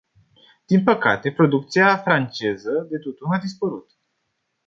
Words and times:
Din 0.65 0.83
păcate, 0.83 1.31
producția 1.31 1.97
franceză 1.97 2.87
de 2.89 2.97
tutun 2.97 3.31
a 3.31 3.37
dispărut. 3.39 3.91